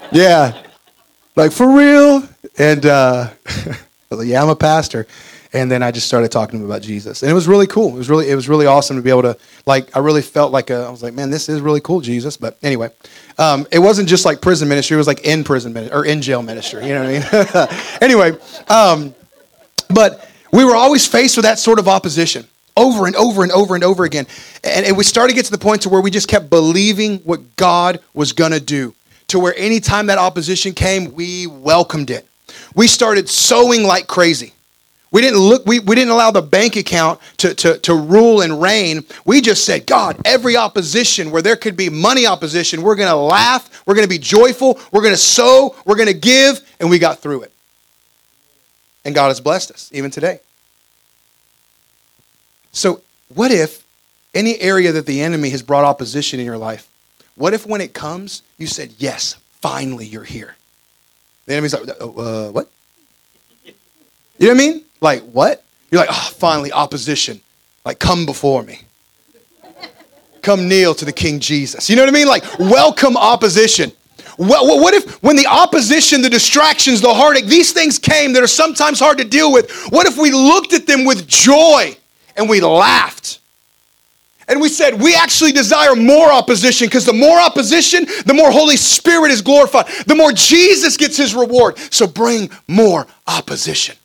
yeah, 0.13 0.63
like 1.37 1.53
for 1.53 1.71
real, 1.77 2.27
and 2.59 2.87
uh, 2.87 3.31
like, 4.11 4.27
yeah, 4.27 4.43
I'm 4.43 4.49
a 4.49 4.57
pastor. 4.57 5.07
And 5.57 5.71
then 5.71 5.83
I 5.83 5.91
just 5.91 6.07
started 6.07 6.31
talking 6.31 6.59
to 6.59 6.65
him 6.65 6.71
about 6.71 6.83
Jesus, 6.83 7.23
and 7.23 7.31
it 7.31 7.35
was 7.35 7.49
really 7.49 7.67
cool. 7.67 7.95
It 7.95 7.99
was 7.99 8.11
really, 8.11 8.29
it 8.29 8.35
was 8.35 8.47
really 8.47 8.67
awesome 8.67 8.97
to 8.97 9.03
be 9.03 9.09
able 9.09 9.23
to, 9.23 9.39
like, 9.65 9.97
I 9.97 10.01
really 10.01 10.21
felt 10.21 10.53
like 10.53 10.69
a, 10.69 10.85
I 10.85 10.91
was 10.91 11.03
like, 11.03 11.15
man, 11.15 11.31
this 11.31 11.49
is 11.49 11.63
really 11.63 11.81
cool, 11.81 12.03
Jesus. 12.03 12.37
But 12.37 12.59
anyway, 12.63 12.91
um, 13.39 13.67
it 13.73 13.79
wasn't 13.79 14.07
just 14.07 14.27
like 14.27 14.43
prison 14.43 14.69
ministry; 14.69 14.97
it 14.97 14.99
was 14.99 15.07
like 15.07 15.25
in 15.25 15.45
prison 15.45 15.73
ministry 15.73 15.97
or 15.97 16.05
in 16.05 16.21
jail 16.21 16.43
ministry. 16.43 16.87
You 16.87 16.93
know 16.93 17.05
what 17.05 17.35
I 17.35 17.71
mean? 17.71 17.81
anyway, 18.03 18.39
um, 18.69 19.15
but 19.89 20.29
we 20.53 20.63
were 20.63 20.77
always 20.77 21.07
faced 21.07 21.39
with 21.39 21.45
that 21.45 21.59
sort 21.59 21.79
of 21.79 21.89
opposition 21.89 22.47
over 22.77 23.07
and 23.07 23.17
over 23.17 23.43
and 23.43 23.51
over 23.51 23.75
and 23.75 23.83
over 23.83 24.05
again, 24.05 24.27
and, 24.63 24.85
and 24.85 24.95
we 24.95 25.05
started 25.05 25.31
to 25.33 25.37
get 25.37 25.47
to 25.47 25.53
the 25.53 25.59
point 25.59 25.81
to 25.83 25.89
where 25.89 26.03
we 26.03 26.11
just 26.11 26.29
kept 26.29 26.51
believing 26.51 27.17
what 27.21 27.57
God 27.57 28.01
was 28.13 28.35
going 28.35 28.53
to 28.53 28.61
do. 28.61 28.95
To 29.29 29.39
where 29.41 29.55
anytime 29.57 30.07
that 30.07 30.19
opposition 30.19 30.75
came, 30.75 31.15
we 31.15 31.47
welcomed 31.47 32.11
it. 32.11 32.29
We 32.75 32.89
started 32.89 33.31
sowing 33.31 33.85
like 33.85 34.07
crazy. 34.07 34.53
We 35.17 35.23
didn't 35.23 35.41
look, 35.41 35.65
we, 35.65 35.79
we 35.79 35.95
didn't 35.95 36.11
allow 36.11 36.31
the 36.31 36.43
bank 36.43 36.77
account 36.77 37.21
to, 37.39 37.55
to, 37.55 37.79
to 37.79 37.95
rule 37.95 38.43
and 38.43 38.61
reign. 38.61 39.03
We 39.25 39.41
just 39.41 39.65
said, 39.65 39.87
God, 39.87 40.21
every 40.27 40.59
opposition 40.59 41.31
where 41.31 41.41
there 41.41 41.57
could 41.57 41.75
be 41.75 41.89
money 41.89 42.27
opposition, 42.27 42.83
we're 42.83 42.97
going 42.97 43.09
to 43.09 43.17
laugh, 43.17 43.83
we're 43.87 43.95
going 43.95 44.05
to 44.05 44.11
be 44.11 44.19
joyful, 44.19 44.79
we're 44.93 45.01
going 45.01 45.15
to 45.15 45.19
sow, 45.19 45.75
we're 45.87 45.95
going 45.97 46.09
to 46.09 46.13
give, 46.13 46.61
and 46.81 46.91
we 46.91 46.99
got 46.99 47.21
through 47.21 47.45
it. 47.45 47.53
And 49.07 49.15
God 49.15 49.29
has 49.29 49.41
blessed 49.41 49.71
us, 49.71 49.91
even 49.95 50.11
today. 50.11 50.41
So, 52.73 53.01
what 53.35 53.51
if 53.51 53.87
any 54.35 54.61
area 54.61 54.93
that 54.93 55.07
the 55.07 55.23
enemy 55.23 55.49
has 55.49 55.63
brought 55.63 55.87
opposition 55.87 56.41
in 56.41 56.45
your 56.45 56.59
life, 56.59 56.91
what 57.37 57.55
if 57.55 57.65
when 57.65 57.81
it 57.81 57.95
comes, 57.95 58.43
you 58.59 58.67
said, 58.67 58.93
Yes, 58.99 59.39
finally 59.63 60.05
you're 60.05 60.25
here? 60.25 60.57
The 61.47 61.55
enemy's 61.55 61.73
like, 61.73 61.89
uh, 61.89 62.51
What? 62.51 62.71
You 64.39 64.49
know 64.49 64.55
what 64.55 64.63
I 64.63 64.67
mean? 64.67 64.85
Like, 65.01 65.23
what? 65.23 65.65
You're 65.91 66.01
like, 66.01 66.11
oh, 66.11 66.31
finally, 66.37 66.73
opposition. 66.73 67.41
Like, 67.85 67.99
come 67.99 68.27
before 68.27 68.63
me. 68.63 68.81
Come 70.43 70.69
kneel 70.69 70.95
to 70.95 71.05
the 71.05 71.13
King 71.13 71.41
Jesus. 71.41 71.89
You 71.91 71.97
know 71.97 72.03
what 72.03 72.09
I 72.09 72.13
mean? 72.13 72.29
Like, 72.29 72.59
welcome 72.59 73.17
opposition. 73.17 73.93
Well, 74.39 74.81
what 74.81 74.93
if, 74.93 75.23
when 75.23 75.37
the 75.37 75.47
opposition, 75.47 76.21
the 76.21 76.29
distractions, 76.29 77.01
the 77.01 77.13
heartache, 77.13 77.47
these 77.47 77.73
things 77.73 77.99
came 77.99 78.33
that 78.35 78.43
are 78.43 78.49
sometimes 78.49 79.01
hard 79.01 79.19
to 79.19 79.25
deal 79.25 79.51
with, 79.51 79.71
what 79.89 80.07
if 80.07 80.19
we 80.19 80.31
looked 80.31 80.75
at 80.75 80.87
them 80.87 81.05
with 81.05 81.27
joy 81.27 81.97
and 82.37 82.49
we 82.49 82.61
laughed? 82.61 83.41
And 84.49 84.61
we 84.61 84.69
said, 84.69 85.01
we 85.01 85.15
actually 85.17 85.53
desire 85.53 85.97
more 85.97 86.31
opposition 86.31 86.87
because 86.87 87.07
the 87.07 87.13
more 87.13 87.41
opposition, 87.41 88.07
the 88.27 88.35
more 88.35 88.53
Holy 88.53 88.77
Spirit 88.77 89.33
is 89.33 89.43
glorified, 89.43 89.87
the 90.07 90.15
more 90.15 90.31
Jesus 90.33 90.97
gets 90.97 91.17
his 91.17 91.35
reward. 91.35 91.79
So 91.91 92.07
bring 92.07 92.51
more 92.69 93.07
opposition. 93.27 93.97